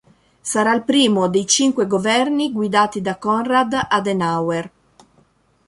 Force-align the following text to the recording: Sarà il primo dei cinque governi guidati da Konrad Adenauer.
Sarà 0.41 0.73
il 0.73 0.81
primo 0.81 1.27
dei 1.27 1.45
cinque 1.45 1.85
governi 1.85 2.51
guidati 2.51 3.01
da 3.01 3.17
Konrad 3.19 3.79
Adenauer. 3.87 4.71